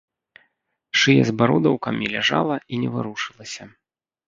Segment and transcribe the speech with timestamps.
[1.01, 3.71] Шыя з бародаўкамі ляжала і не варушылася.